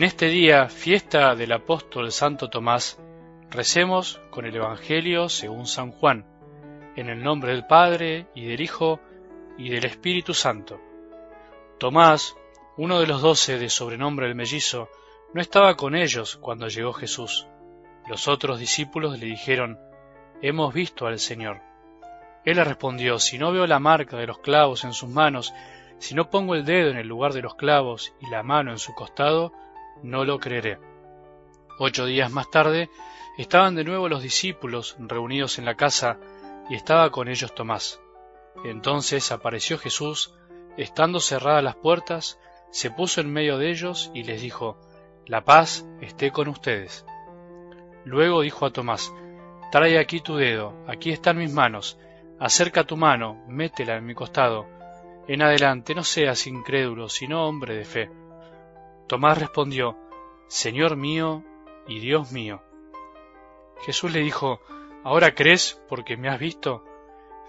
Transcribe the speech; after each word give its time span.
En 0.00 0.04
este 0.04 0.28
día, 0.28 0.70
fiesta 0.70 1.34
del 1.34 1.52
apóstol 1.52 2.10
Santo 2.10 2.48
Tomás, 2.48 2.98
recemos 3.50 4.18
con 4.30 4.46
el 4.46 4.56
Evangelio 4.56 5.28
según 5.28 5.66
San 5.66 5.92
Juan, 5.92 6.24
en 6.96 7.10
el 7.10 7.22
nombre 7.22 7.52
del 7.52 7.66
Padre 7.66 8.26
y 8.34 8.46
del 8.46 8.62
Hijo 8.62 8.98
y 9.58 9.68
del 9.68 9.84
Espíritu 9.84 10.32
Santo. 10.32 10.80
Tomás, 11.78 12.34
uno 12.78 12.98
de 12.98 13.08
los 13.08 13.20
doce 13.20 13.58
de 13.58 13.68
sobrenombre 13.68 14.26
el 14.26 14.34
mellizo, 14.34 14.88
no 15.34 15.42
estaba 15.42 15.76
con 15.76 15.94
ellos 15.94 16.38
cuando 16.38 16.68
llegó 16.68 16.94
Jesús. 16.94 17.46
Los 18.08 18.26
otros 18.26 18.58
discípulos 18.58 19.18
le 19.18 19.26
dijeron, 19.26 19.78
Hemos 20.40 20.72
visto 20.72 21.08
al 21.08 21.18
Señor. 21.18 21.60
Él 22.46 22.56
le 22.56 22.64
respondió, 22.64 23.18
Si 23.18 23.36
no 23.36 23.52
veo 23.52 23.66
la 23.66 23.80
marca 23.80 24.16
de 24.16 24.26
los 24.26 24.38
clavos 24.38 24.82
en 24.84 24.94
sus 24.94 25.10
manos, 25.10 25.52
si 25.98 26.14
no 26.14 26.30
pongo 26.30 26.54
el 26.54 26.64
dedo 26.64 26.88
en 26.88 26.96
el 26.96 27.06
lugar 27.06 27.34
de 27.34 27.42
los 27.42 27.54
clavos 27.54 28.14
y 28.18 28.30
la 28.30 28.42
mano 28.42 28.70
en 28.70 28.78
su 28.78 28.94
costado, 28.94 29.52
no 30.02 30.24
lo 30.24 30.38
creeré. 30.38 30.78
Ocho 31.78 32.04
días 32.04 32.30
más 32.30 32.50
tarde 32.50 32.90
estaban 33.38 33.74
de 33.74 33.84
nuevo 33.84 34.08
los 34.08 34.22
discípulos 34.22 34.96
reunidos 34.98 35.58
en 35.58 35.64
la 35.64 35.76
casa 35.76 36.18
y 36.68 36.74
estaba 36.74 37.10
con 37.10 37.28
ellos 37.28 37.54
Tomás. 37.54 38.00
Entonces 38.64 39.32
apareció 39.32 39.78
Jesús, 39.78 40.34
estando 40.76 41.20
cerradas 41.20 41.64
las 41.64 41.76
puertas, 41.76 42.38
se 42.70 42.90
puso 42.90 43.20
en 43.20 43.32
medio 43.32 43.58
de 43.58 43.70
ellos 43.70 44.10
y 44.14 44.22
les 44.22 44.42
dijo, 44.42 44.78
La 45.26 45.44
paz 45.44 45.86
esté 46.00 46.30
con 46.30 46.48
ustedes. 46.48 47.04
Luego 48.04 48.42
dijo 48.42 48.66
a 48.66 48.72
Tomás, 48.72 49.12
Trae 49.72 49.98
aquí 49.98 50.20
tu 50.20 50.36
dedo, 50.36 50.74
aquí 50.86 51.10
están 51.10 51.38
mis 51.38 51.52
manos, 51.52 51.98
acerca 52.38 52.84
tu 52.84 52.96
mano, 52.96 53.44
métela 53.48 53.96
en 53.96 54.06
mi 54.06 54.14
costado. 54.14 54.66
En 55.28 55.42
adelante 55.42 55.94
no 55.94 56.02
seas 56.02 56.46
incrédulo, 56.46 57.08
sino 57.08 57.46
hombre 57.46 57.76
de 57.76 57.84
fe. 57.84 58.10
Tomás 59.10 59.38
respondió, 59.38 59.96
Señor 60.46 60.94
mío 60.94 61.42
y 61.88 61.98
Dios 61.98 62.30
mío. 62.30 62.62
Jesús 63.80 64.12
le 64.12 64.20
dijo, 64.20 64.60
¿Ahora 65.02 65.34
crees 65.34 65.82
porque 65.88 66.16
me 66.16 66.28
has 66.28 66.38
visto? 66.38 66.84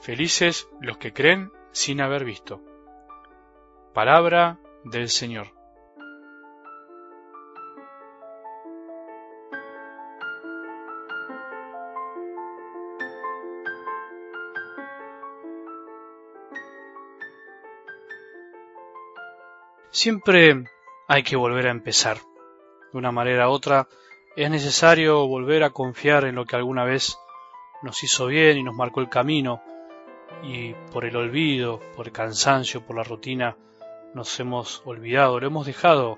Felices 0.01 0.67
los 0.79 0.97
que 0.97 1.13
creen 1.13 1.51
sin 1.71 2.01
haber 2.01 2.25
visto. 2.25 2.59
Palabra 3.93 4.57
del 4.85 5.09
Señor. 5.09 5.49
Siempre 19.91 20.65
hay 21.11 21.23
que 21.23 21.35
volver 21.35 21.67
a 21.67 21.71
empezar. 21.71 22.19
De 22.93 22.97
una 22.97 23.11
manera 23.11 23.49
u 23.49 23.51
otra, 23.51 23.89
es 24.37 24.49
necesario 24.49 25.27
volver 25.27 25.61
a 25.61 25.71
confiar 25.71 26.23
en 26.23 26.35
lo 26.35 26.45
que 26.45 26.55
alguna 26.55 26.85
vez 26.85 27.17
nos 27.83 28.01
hizo 28.01 28.27
bien 28.27 28.57
y 28.57 28.63
nos 28.63 28.75
marcó 28.75 29.01
el 29.01 29.09
camino, 29.09 29.61
y 30.41 30.73
por 30.93 31.03
el 31.03 31.17
olvido, 31.17 31.81
por 31.97 32.07
el 32.07 32.13
cansancio, 32.13 32.85
por 32.85 32.95
la 32.95 33.03
rutina, 33.03 33.57
nos 34.13 34.39
hemos 34.39 34.83
olvidado, 34.85 35.37
lo 35.41 35.47
hemos 35.47 35.65
dejado 35.65 36.17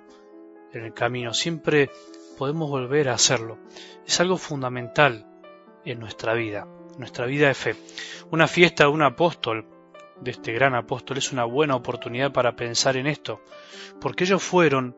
en 0.74 0.86
el 0.86 0.94
camino. 0.94 1.34
Siempre 1.34 1.90
podemos 2.38 2.70
volver 2.70 3.10
a 3.10 3.16
hacerlo. 3.16 3.58
Es 4.06 4.20
algo 4.20 4.38
fundamental 4.38 5.26
en 5.86 6.00
nuestra 6.00 6.36
vida, 6.36 6.68
nuestra 7.00 7.26
vida 7.26 7.48
de 7.48 7.56
fe. 7.56 7.76
Una 8.30 8.48
fiesta 8.48 8.84
de 8.84 8.92
un 8.92 9.02
apóstol, 9.02 9.66
de 10.24 10.32
este 10.32 10.54
gran 10.54 10.76
apóstol, 10.76 11.18
es 11.18 11.32
una 11.32 11.46
buena 11.46 11.76
oportunidad 11.76 12.32
para 12.32 12.56
pensar 12.56 12.98
en 12.98 13.08
esto, 13.08 13.42
porque 14.00 14.24
ellos 14.24 14.42
fueron 14.42 14.98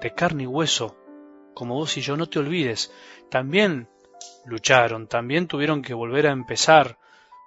de 0.00 0.14
carne 0.14 0.44
y 0.44 0.46
hueso, 0.46 0.96
como 1.54 1.74
vos 1.74 1.96
y 1.96 2.00
yo, 2.00 2.16
no 2.16 2.26
te 2.26 2.38
olvides, 2.38 2.92
también 3.30 3.88
lucharon, 4.46 5.06
también 5.08 5.46
tuvieron 5.46 5.82
que 5.82 5.94
volver 5.94 6.26
a 6.26 6.32
empezar 6.32 6.98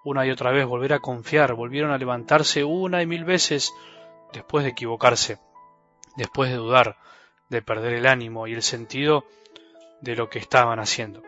una 0.04 0.26
y 0.26 0.32
otra 0.32 0.52
vez, 0.52 0.66
volver 0.66 0.94
a 0.94 1.00
confiar, 1.00 1.54
volvieron 1.54 1.92
a 1.92 1.98
levantarse 1.98 2.64
una 2.64 3.02
y 3.02 3.08
mil 3.08 3.26
veces 3.26 3.74
después 4.32 4.64
de 4.64 4.72
equivocarse, 4.72 5.40
después 6.16 6.52
de 6.52 6.58
dudar, 6.58 6.98
de 7.50 7.62
perder 7.62 7.94
el 7.94 8.06
ánimo 8.06 8.48
y 8.48 8.54
el 8.54 8.62
sentido 8.62 9.26
de 10.02 10.16
lo 10.16 10.30
que 10.30 10.40
estaban 10.40 10.80
haciendo. 10.80 11.24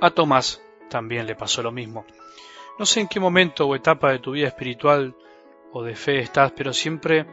A 0.00 0.10
Tomás 0.10 0.62
también 0.88 1.26
le 1.26 1.34
pasó 1.34 1.62
lo 1.62 1.72
mismo. 1.72 2.06
No 2.76 2.86
sé 2.86 3.00
en 3.00 3.08
qué 3.08 3.20
momento 3.20 3.68
o 3.68 3.76
etapa 3.76 4.10
de 4.10 4.18
tu 4.18 4.32
vida 4.32 4.48
espiritual 4.48 5.14
o 5.72 5.84
de 5.84 5.94
fe 5.94 6.18
estás, 6.18 6.52
pero 6.56 6.72
siempre 6.72 7.24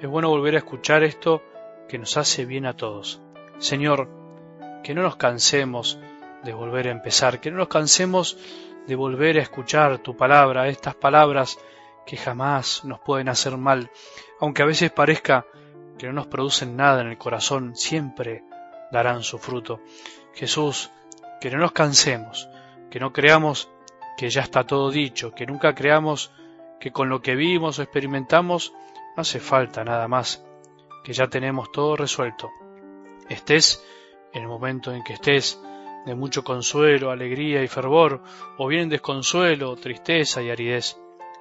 es 0.00 0.08
bueno 0.08 0.28
volver 0.28 0.56
a 0.56 0.58
escuchar 0.58 1.04
esto 1.04 1.42
que 1.88 1.98
nos 1.98 2.16
hace 2.16 2.44
bien 2.44 2.66
a 2.66 2.76
todos. 2.76 3.22
Señor, 3.58 4.08
que 4.82 4.92
no 4.94 5.02
nos 5.02 5.14
cansemos 5.14 6.00
de 6.42 6.52
volver 6.52 6.88
a 6.88 6.92
empezar, 6.92 7.40
que 7.40 7.52
no 7.52 7.58
nos 7.58 7.68
cansemos 7.68 8.36
de 8.88 8.96
volver 8.96 9.38
a 9.38 9.42
escuchar 9.42 9.98
tu 9.98 10.16
palabra, 10.16 10.66
estas 10.66 10.96
palabras 10.96 11.58
que 12.04 12.16
jamás 12.16 12.84
nos 12.84 12.98
pueden 12.98 13.28
hacer 13.28 13.56
mal, 13.56 13.90
aunque 14.40 14.62
a 14.62 14.66
veces 14.66 14.90
parezca 14.90 15.46
que 15.98 16.08
no 16.08 16.14
nos 16.14 16.26
producen 16.26 16.76
nada 16.76 17.02
en 17.02 17.08
el 17.08 17.18
corazón, 17.18 17.76
siempre 17.76 18.42
darán 18.90 19.22
su 19.22 19.38
fruto. 19.38 19.80
Jesús, 20.34 20.90
que 21.40 21.50
no 21.50 21.58
nos 21.58 21.70
cansemos, 21.70 22.48
que 22.90 22.98
no 22.98 23.12
creamos 23.12 23.70
que 24.20 24.28
ya 24.28 24.42
está 24.42 24.64
todo 24.64 24.90
dicho, 24.90 25.32
que 25.32 25.46
nunca 25.46 25.74
creamos 25.74 26.30
que 26.78 26.92
con 26.92 27.08
lo 27.08 27.22
que 27.22 27.34
vimos 27.34 27.78
o 27.78 27.82
experimentamos 27.82 28.74
no 29.16 29.22
hace 29.22 29.40
falta 29.40 29.82
nada 29.82 30.08
más, 30.08 30.44
que 31.02 31.14
ya 31.14 31.28
tenemos 31.28 31.72
todo 31.72 31.96
resuelto. 31.96 32.50
Estés 33.30 33.82
en 34.34 34.42
el 34.42 34.48
momento 34.48 34.92
en 34.92 35.02
que 35.04 35.14
estés 35.14 35.58
de 36.04 36.14
mucho 36.14 36.44
consuelo, 36.44 37.10
alegría 37.10 37.62
y 37.62 37.68
fervor, 37.68 38.22
o 38.58 38.66
bien 38.66 38.90
desconsuelo, 38.90 39.74
tristeza 39.76 40.42
y 40.42 40.50
aridez. 40.50 40.98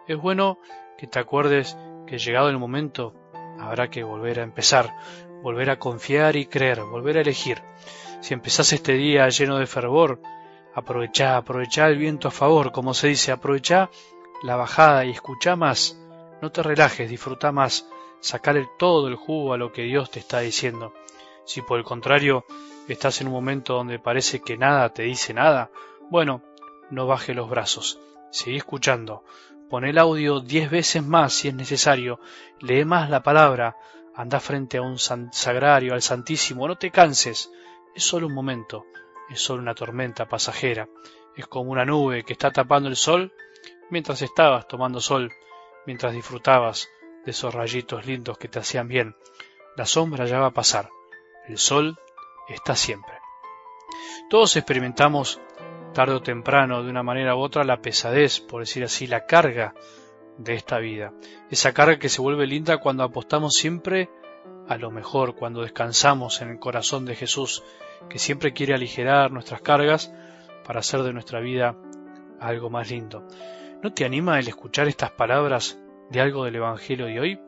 Es 0.08 0.16
bueno 0.16 0.58
que 0.98 1.08
te 1.08 1.20
acuerdes 1.20 1.78
que 2.08 2.18
llegado 2.18 2.48
el 2.48 2.60
momento 2.60 3.14
habrá 3.60 3.90
que 3.90 4.04
volver 4.04 4.40
a 4.40 4.44
empezar, 4.44 4.96
volver 5.44 5.70
a 5.70 5.80
confiar 5.80 6.38
y 6.38 6.46
creer, 6.46 6.80
volver 6.80 7.18
a 7.18 7.22
elegir. 7.22 7.62
Si 8.22 8.34
empezás 8.34 8.72
este 8.72 8.94
día 8.94 9.28
lleno 9.28 9.58
de 9.58 9.68
fervor, 9.68 10.22
aprovechá, 10.80 11.38
aprovechá 11.38 11.88
el 11.88 11.98
viento 11.98 12.28
a 12.28 12.32
favor, 12.32 12.72
como 12.72 12.94
se 12.94 13.08
dice, 13.10 13.32
aprovechá 13.32 13.90
la 14.44 14.56
bajada 14.56 15.06
y 15.06 15.12
escuchá 15.12 15.56
más. 15.56 15.98
No 16.42 16.52
te 16.52 16.64
relajes, 16.64 17.10
disfruta 17.10 17.52
más, 17.52 17.88
sacarle 18.20 18.68
todo 18.78 19.08
el 19.08 19.16
jugo 19.16 19.54
a 19.54 19.58
lo 19.58 19.72
que 19.72 19.84
Dios 19.84 20.10
te 20.10 20.20
está 20.20 20.40
diciendo. 20.40 20.94
Si 21.46 21.62
por 21.62 21.78
el 21.78 21.86
contrario 21.86 22.46
estás 22.88 23.22
en 23.22 23.28
un 23.28 23.34
momento 23.34 23.76
donde 23.76 24.00
parece 24.00 24.42
que 24.42 24.58
nada 24.58 24.90
te 24.90 25.04
dice 25.04 25.34
nada, 25.34 25.70
bueno, 26.10 26.42
no 26.90 27.06
baje 27.06 27.34
los 27.34 27.50
brazos, 27.50 28.00
seguí 28.32 28.58
escuchando, 28.58 29.24
pon 29.70 29.86
el 29.86 29.98
audio 29.98 30.40
diez 30.40 30.72
veces 30.72 31.04
más 31.04 31.34
si 31.34 31.50
es 31.50 31.54
necesario, 31.54 32.20
lee 32.60 32.86
más 32.86 33.10
la 33.10 33.22
palabra, 33.22 33.78
anda 34.16 34.40
frente 34.40 34.78
a 34.78 34.82
un 34.82 34.98
sagrario, 34.98 35.94
al 35.94 36.02
Santísimo, 36.02 36.68
no 36.68 36.78
te 36.78 36.90
canses, 36.90 37.52
es 37.96 38.04
solo 38.04 38.28
un 38.28 38.34
momento, 38.34 38.86
es 39.30 39.42
solo 39.42 39.62
una 39.62 39.76
tormenta 39.76 40.28
pasajera, 40.28 40.88
es 41.36 41.48
como 41.48 41.72
una 41.72 41.86
nube 41.86 42.24
que 42.24 42.34
está 42.34 42.52
tapando 42.52 42.90
el 42.90 42.96
sol 42.96 43.34
mientras 43.90 44.22
estabas 44.22 44.68
tomando 44.68 45.00
sol 45.00 45.32
mientras 45.86 46.14
disfrutabas 46.14 46.90
de 47.26 47.32
esos 47.32 47.54
rayitos 47.54 48.06
lindos 48.06 48.38
que 48.38 48.48
te 48.48 48.60
hacían 48.60 48.88
bien. 48.88 49.16
La 49.76 49.86
sombra 49.86 50.26
ya 50.26 50.40
va 50.40 50.48
a 50.48 50.54
pasar, 50.54 50.90
el 51.48 51.58
sol 51.58 51.98
está 52.48 52.76
siempre. 52.76 53.14
Todos 54.30 54.56
experimentamos 54.56 55.40
tarde 55.94 56.16
o 56.16 56.22
temprano, 56.22 56.84
de 56.84 56.90
una 56.90 57.04
manera 57.04 57.36
u 57.36 57.40
otra, 57.40 57.64
la 57.64 57.82
pesadez, 57.82 58.40
por 58.40 58.62
decir 58.62 58.84
así, 58.84 59.08
la 59.08 59.26
carga 59.26 59.74
de 60.38 60.54
esta 60.54 60.80
vida. 60.80 61.14
Esa 61.50 61.74
carga 61.74 62.00
que 62.00 62.10
se 62.10 62.22
vuelve 62.22 62.48
linda 62.48 62.78
cuando 62.78 63.04
apostamos 63.04 63.56
siempre 63.56 64.10
a 64.70 64.78
lo 64.78 64.92
mejor, 64.92 65.36
cuando 65.36 65.64
descansamos 65.64 66.44
en 66.44 66.50
el 66.50 66.60
corazón 66.60 67.04
de 67.04 67.16
Jesús, 67.16 67.64
que 68.08 68.20
siempre 68.20 68.54
quiere 68.54 68.76
aligerar 68.76 69.32
nuestras 69.32 69.62
cargas 69.62 70.14
para 70.64 70.82
hacer 70.82 71.02
de 71.02 71.12
nuestra 71.12 71.40
vida 71.40 71.76
algo 72.40 72.70
más 72.70 72.92
lindo. 72.92 73.28
¿No 73.82 73.92
te 73.92 74.06
anima 74.06 74.38
el 74.38 74.48
escuchar 74.48 74.88
estas 74.88 75.10
palabras 75.10 75.80
de 76.12 76.22
algo 76.22 76.46
del 76.46 76.58
Evangelio 76.58 77.08
de 77.08 77.20
hoy? 77.20 77.40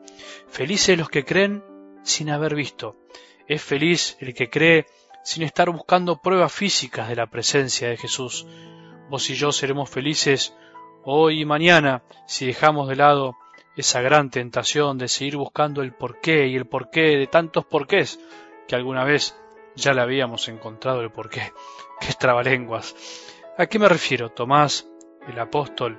Felices 0.48 0.98
los 0.98 1.08
que 1.08 1.24
creen 1.24 1.62
sin 2.02 2.28
haber 2.28 2.56
visto. 2.56 2.96
Es 3.46 3.62
feliz 3.62 4.16
el 4.18 4.34
que 4.34 4.50
cree 4.50 4.86
sin 5.22 5.44
estar 5.44 5.70
buscando 5.70 6.20
pruebas 6.20 6.52
físicas 6.52 7.08
de 7.08 7.14
la 7.14 7.28
presencia 7.28 7.88
de 7.88 7.98
Jesús. 7.98 8.48
Vos 9.08 9.30
y 9.30 9.36
yo 9.36 9.52
seremos 9.52 9.88
felices 9.88 10.56
hoy 11.04 11.42
y 11.42 11.44
mañana 11.44 12.02
si 12.26 12.46
dejamos 12.46 12.88
de 12.88 12.96
lado 12.96 13.36
esa 13.76 14.02
gran 14.02 14.30
tentación 14.30 14.98
de 14.98 15.08
seguir 15.08 15.36
buscando 15.36 15.82
el 15.82 15.92
porqué 15.92 16.46
y 16.46 16.56
el 16.56 16.66
porqué 16.66 17.16
de 17.16 17.26
tantos 17.26 17.64
porqués 17.64 18.20
que 18.68 18.74
alguna 18.74 19.04
vez 19.04 19.36
ya 19.74 19.94
le 19.94 20.02
habíamos 20.02 20.48
encontrado 20.48 21.00
el 21.00 21.10
porqué. 21.10 21.52
¡Qué 22.00 22.12
trabalenguas! 22.18 22.94
¿A 23.56 23.66
qué 23.66 23.78
me 23.78 23.88
refiero? 23.88 24.30
Tomás, 24.30 24.88
el 25.28 25.38
apóstol, 25.38 25.98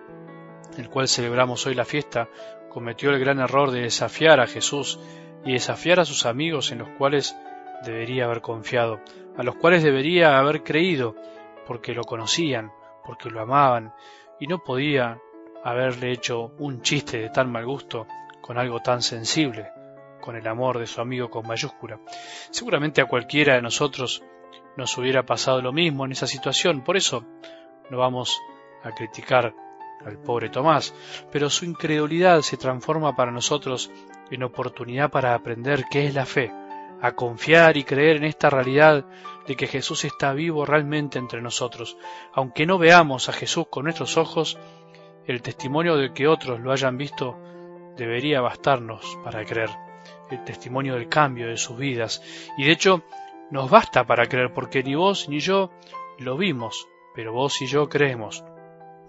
el 0.78 0.90
cual 0.90 1.08
celebramos 1.08 1.66
hoy 1.66 1.76
la 1.76 1.86
fiesta, 1.86 2.30
cometió 2.70 3.12
el 3.12 3.20
gran 3.20 3.40
error 3.40 3.72
de 3.72 3.82
desafiar 3.82 4.40
a 4.40 4.48
Jesús 4.48 5.00
y 5.46 5.54
desafiar 5.54 6.00
a 6.00 6.06
sus 6.06 6.26
amigos 6.26 6.72
en 6.72 6.80
los 6.80 6.90
cuales 6.90 7.36
debería 7.86 8.26
haber 8.26 8.42
confiado, 8.42 9.00
a 9.38 9.44
los 9.44 9.56
cuales 9.56 9.84
debería 9.84 10.40
haber 10.40 10.64
creído, 10.64 11.16
porque 11.68 11.94
lo 11.94 12.04
conocían, 12.04 12.72
porque 13.06 13.30
lo 13.30 13.42
amaban, 13.42 13.94
y 14.40 14.48
no 14.48 14.60
podía 14.64 15.20
haberle 15.64 16.12
hecho 16.12 16.52
un 16.60 16.82
chiste 16.82 17.20
de 17.20 17.30
tan 17.30 17.52
mal 17.52 17.66
gusto 17.66 18.08
con 18.42 18.58
algo 18.58 18.82
tan 18.82 19.02
sensible, 19.02 19.72
con 20.20 20.36
el 20.36 20.48
amor 20.48 20.80
de 20.80 20.88
su 20.88 21.02
amigo 21.02 21.30
con 21.30 21.48
mayúscula. 21.48 22.00
Seguramente 22.52 23.02
a 23.02 23.06
cualquiera 23.06 23.56
de 23.56 23.62
nosotros 23.62 24.24
nos 24.76 24.98
hubiera 24.98 25.26
pasado 25.26 25.62
lo 25.62 25.72
mismo 25.72 26.06
en 26.06 26.12
esa 26.12 26.28
situación, 26.28 26.84
por 26.84 26.98
eso 26.98 27.26
no 27.90 27.98
vamos 27.98 28.42
a 28.84 28.92
criticar 28.92 29.54
al 30.06 30.18
pobre 30.18 30.50
Tomás, 30.50 30.94
pero 31.32 31.50
su 31.50 31.66
incredulidad 31.66 32.42
se 32.42 32.58
transforma 32.58 33.16
para 33.16 33.32
nosotros 33.32 33.92
en 34.32 34.44
oportunidad 34.44 35.10
para 35.10 35.34
aprender 35.34 35.86
qué 35.90 36.08
es 36.08 36.14
la 36.14 36.26
fe, 36.26 36.52
a 37.02 37.14
confiar 37.14 37.78
y 37.78 37.84
creer 37.84 38.18
en 38.18 38.26
esta 38.26 38.50
realidad 38.50 39.06
de 39.48 39.56
que 39.56 39.68
Jesús 39.68 40.06
está 40.06 40.34
vivo 40.34 40.66
realmente 40.66 41.20
entre 41.20 41.42
nosotros. 41.42 41.98
Aunque 42.34 42.66
no 42.66 42.78
veamos 42.78 43.30
a 43.30 43.34
Jesús 43.34 43.66
con 43.70 43.84
nuestros 43.86 44.18
ojos, 44.18 44.58
el 45.28 45.42
testimonio 45.42 45.96
de 45.96 46.14
que 46.14 46.28
otros 46.28 46.60
lo 46.60 46.72
hayan 46.72 46.98
visto 46.98 47.38
debería 47.98 48.42
bastarnos 48.42 49.18
para 49.24 49.46
creer, 49.46 49.70
el 50.30 50.44
testimonio 50.44 50.96
del 50.96 51.10
cambio 51.10 51.48
de 51.48 51.58
sus 51.58 51.78
vidas. 51.78 52.22
Y 52.58 52.66
de 52.66 52.72
hecho, 52.72 53.04
nos 53.52 53.70
basta 53.70 54.06
para 54.06 54.26
creer, 54.26 54.54
porque 54.54 54.84
ni 54.84 54.96
vos 54.96 55.30
ni 55.30 55.40
yo 55.40 55.72
lo 56.20 56.38
vimos, 56.38 56.88
pero 57.14 57.34
vos 57.34 57.62
y 57.62 57.68
yo 57.68 57.88
creemos. 57.88 58.44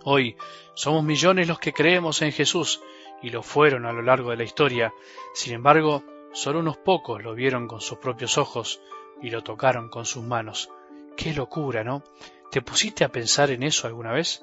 Hoy 0.05 0.37
somos 0.75 1.03
millones 1.03 1.49
los 1.49 1.59
que 1.59 1.73
creemos 1.73 2.21
en 2.23 2.33
Jesús, 2.33 2.81
y 3.23 3.31
lo 3.31 3.43
fueron 3.43 3.87
a 3.87 3.93
lo 3.93 4.03
largo 4.03 4.31
de 4.31 4.37
la 4.37 4.45
historia. 4.45 4.93
Sin 5.33 5.55
embargo, 5.55 6.03
solo 6.33 6.59
unos 6.59 6.77
pocos 6.77 7.23
lo 7.23 7.35
vieron 7.35 7.67
con 7.67 7.81
sus 7.81 7.99
propios 7.99 8.37
ojos 8.37 8.83
y 9.23 9.31
lo 9.31 9.43
tocaron 9.43 9.89
con 9.89 10.05
sus 10.05 10.23
manos. 10.23 10.69
Qué 11.17 11.33
locura, 11.33 11.85
¿no? 11.85 12.03
¿Te 12.51 12.61
pusiste 12.61 13.03
a 13.03 13.09
pensar 13.09 13.51
en 13.51 13.63
eso 13.63 13.87
alguna 13.87 14.13
vez? 14.13 14.43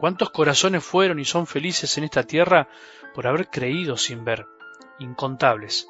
¿Cuántos 0.00 0.30
corazones 0.30 0.82
fueron 0.82 1.20
y 1.20 1.24
son 1.24 1.46
felices 1.46 1.96
en 1.98 2.04
esta 2.04 2.24
tierra 2.24 2.68
por 3.14 3.26
haber 3.26 3.48
creído 3.48 3.96
sin 3.96 4.24
ver? 4.24 4.46
Incontables. 4.98 5.88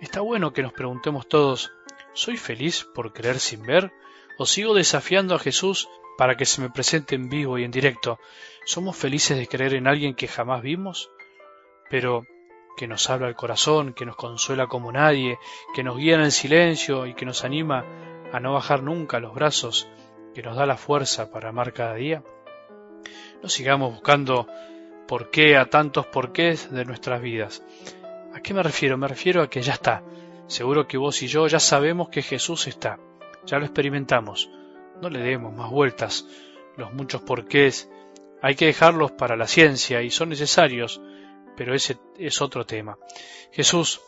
Está 0.00 0.20
bueno 0.20 0.52
que 0.52 0.62
nos 0.62 0.72
preguntemos 0.72 1.28
todos, 1.28 1.72
¿soy 2.14 2.36
feliz 2.36 2.86
por 2.94 3.12
creer 3.12 3.38
sin 3.38 3.62
ver? 3.62 3.92
¿O 4.38 4.46
sigo 4.46 4.74
desafiando 4.74 5.34
a 5.34 5.38
Jesús 5.38 5.88
para 6.16 6.36
que 6.36 6.46
se 6.46 6.60
me 6.62 6.70
presente 6.70 7.16
en 7.16 7.28
vivo 7.28 7.58
y 7.58 7.64
en 7.64 7.70
directo? 7.70 8.18
¿Somos 8.64 8.96
felices 8.96 9.36
de 9.36 9.48
creer 9.48 9.74
en 9.74 9.86
alguien 9.86 10.14
que 10.14 10.28
jamás 10.28 10.62
vimos? 10.62 11.10
pero 11.88 12.26
que 12.76 12.86
nos 12.86 13.10
habla 13.10 13.28
el 13.28 13.34
corazón, 13.34 13.92
que 13.92 14.06
nos 14.06 14.16
consuela 14.16 14.66
como 14.66 14.92
nadie, 14.92 15.38
que 15.74 15.82
nos 15.82 15.96
guía 15.96 16.14
en 16.14 16.20
el 16.20 16.32
silencio 16.32 17.06
y 17.06 17.14
que 17.14 17.26
nos 17.26 17.44
anima 17.44 17.84
a 18.32 18.40
no 18.40 18.52
bajar 18.52 18.82
nunca 18.82 19.20
los 19.20 19.34
brazos, 19.34 19.88
que 20.34 20.42
nos 20.42 20.56
da 20.56 20.66
la 20.66 20.76
fuerza 20.76 21.32
para 21.32 21.48
amar 21.48 21.72
cada 21.72 21.94
día? 21.94 22.22
No 23.42 23.48
sigamos 23.48 23.92
buscando 23.92 24.46
por 25.06 25.30
qué 25.30 25.56
a 25.56 25.66
tantos 25.66 26.06
porqués 26.06 26.70
de 26.70 26.84
nuestras 26.84 27.20
vidas. 27.22 27.62
¿A 28.34 28.40
qué 28.40 28.52
me 28.54 28.62
refiero? 28.62 28.98
Me 28.98 29.08
refiero 29.08 29.42
a 29.42 29.50
que 29.50 29.62
ya 29.62 29.74
está. 29.74 30.02
Seguro 30.46 30.86
que 30.86 30.98
vos 30.98 31.22
y 31.22 31.26
yo 31.26 31.46
ya 31.46 31.60
sabemos 31.60 32.08
que 32.08 32.22
Jesús 32.22 32.66
está. 32.66 32.98
Ya 33.46 33.58
lo 33.58 33.64
experimentamos. 33.64 34.50
No 35.00 35.08
le 35.08 35.20
demos 35.20 35.54
más 35.54 35.70
vueltas. 35.70 36.26
Los 36.76 36.92
muchos 36.92 37.22
porqués 37.22 37.90
hay 38.42 38.54
que 38.54 38.66
dejarlos 38.66 39.12
para 39.12 39.36
la 39.36 39.46
ciencia 39.46 40.02
y 40.02 40.10
son 40.10 40.28
necesarios, 40.28 41.00
pero 41.56 41.74
ese 41.74 41.98
es 42.18 42.40
otro 42.40 42.66
tema. 42.66 42.98
Jesús 43.52 44.00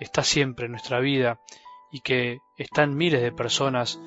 está 0.00 0.22
siempre 0.22 0.66
en 0.66 0.72
nuestra 0.72 1.00
vida 1.00 1.40
y 1.90 2.00
que 2.00 2.38
están 2.56 2.96
miles 2.96 3.22
de 3.22 3.32
personas 3.32 4.00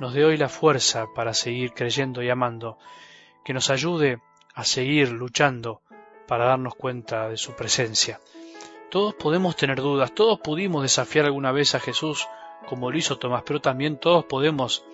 nos 0.00 0.14
dé 0.14 0.24
hoy 0.24 0.36
la 0.36 0.48
fuerza 0.48 1.06
para 1.14 1.34
seguir 1.34 1.72
creyendo 1.72 2.22
y 2.22 2.30
amando, 2.30 2.78
que 3.44 3.54
nos 3.54 3.70
ayude 3.70 4.20
a 4.54 4.64
seguir 4.64 5.10
luchando 5.10 5.82
para 6.26 6.46
darnos 6.46 6.74
cuenta 6.74 7.28
de 7.28 7.36
su 7.36 7.52
presencia. 7.52 8.20
Todos 8.90 9.14
podemos 9.14 9.56
tener 9.56 9.80
dudas, 9.80 10.14
todos 10.14 10.40
pudimos 10.40 10.82
desafiar 10.82 11.26
alguna 11.26 11.52
vez 11.52 11.74
a 11.74 11.80
Jesús 11.80 12.26
como 12.66 12.90
lo 12.90 12.96
hizo 12.96 13.18
Tomás, 13.18 13.42
pero 13.44 13.60
también 13.60 13.98
todos 13.98 14.24
podemos 14.24 14.84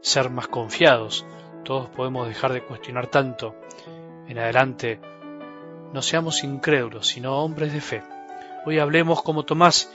ser 0.00 0.30
más 0.30 0.48
confiados, 0.48 1.26
todos 1.64 1.88
podemos 1.88 2.28
dejar 2.28 2.52
de 2.52 2.62
cuestionar 2.62 3.08
tanto. 3.08 3.56
En 4.28 4.38
adelante 4.38 5.00
no 5.92 6.02
seamos 6.02 6.44
incrédulos, 6.44 7.08
sino 7.08 7.42
hombres 7.42 7.72
de 7.72 7.80
fe. 7.80 8.02
Hoy 8.64 8.78
hablemos 8.78 9.22
como 9.22 9.44
Tomás 9.44 9.92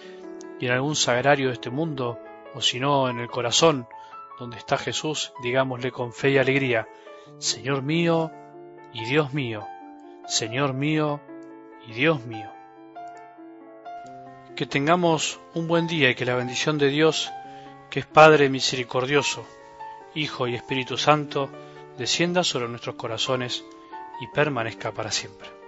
y 0.60 0.66
en 0.66 0.74
algún 0.74 0.96
sagrario 0.96 1.48
de 1.48 1.54
este 1.54 1.70
mundo, 1.70 2.20
o 2.54 2.62
si 2.62 2.80
no 2.80 3.10
en 3.10 3.20
el 3.20 3.30
corazón 3.30 3.88
donde 4.40 4.58
está 4.58 4.78
Jesús, 4.78 5.34
digámosle 5.44 5.92
con 5.92 6.14
fe 6.14 6.32
y 6.32 6.38
alegría, 6.38 6.88
Señor 7.40 7.82
mío 7.82 8.32
y 8.94 9.06
Dios 9.06 9.34
mío, 9.34 9.68
Señor 10.28 10.74
mío 10.74 11.20
y 11.88 11.94
Dios 11.94 12.26
mío. 12.26 12.50
Que 14.56 14.66
tengamos 14.66 15.40
un 15.54 15.68
buen 15.68 15.88
día 15.88 16.10
y 16.10 16.16
que 16.16 16.26
la 16.26 16.36
bendición 16.36 16.78
de 16.78 16.90
Dios, 16.90 17.32
que 17.90 18.02
es 18.02 18.06
Padre 18.06 18.50
misericordioso, 18.50 19.46
Hijo 20.14 20.48
y 20.48 20.56
Espíritu 20.56 20.98
Santo, 20.98 21.50
descienda 21.98 22.44
sobre 22.44 22.68
nuestros 22.68 22.96
corazones 22.96 23.64
y 24.20 24.28
permanezca 24.28 24.92
para 24.92 25.12
siempre. 25.12 25.61